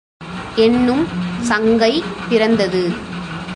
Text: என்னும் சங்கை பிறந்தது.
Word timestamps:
என்னும் 0.55 1.07
சங்கை 1.41 2.03
பிறந்தது. 2.29 2.93